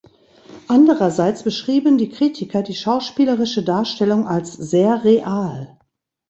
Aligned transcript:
Andererseits 0.67 1.43
beschrieben 1.43 1.99
die 1.99 2.09
Kritiker 2.09 2.63
die 2.63 2.73
schauspielerische 2.73 3.61
Darstellung 3.61 4.27
als 4.27 4.51
sehr 4.53 5.03
real. 5.05 5.77